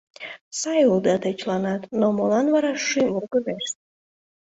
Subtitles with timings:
[0.59, 3.65] Сай улыда те чыланат, но молан вара шӱм вургыжеш?